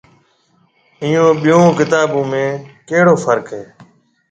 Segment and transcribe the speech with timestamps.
[1.03, 2.43] ائيون ٻيون ڪتابون ۾
[2.87, 3.63] ڪيهڙو فرق هيَ۔